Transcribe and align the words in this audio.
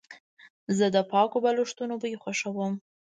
زه 0.77 0.85
د 0.95 0.97
پاکو 1.11 1.37
بالښتونو 1.43 1.93
بوی 2.01 2.13
خوښوم. 2.21 2.73